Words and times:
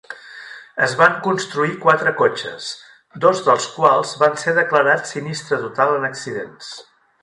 Es 0.85 0.95
van 1.01 1.17
construir 1.27 1.75
quatre 1.83 2.15
cotxes, 2.23 2.71
dos 3.27 3.45
dels 3.51 3.69
quals 3.77 4.17
van 4.25 4.43
ser 4.47 4.57
declarats 4.63 5.17
sinistre 5.19 5.65
total 5.69 5.99
en 6.01 6.13
accidents. 6.15 6.77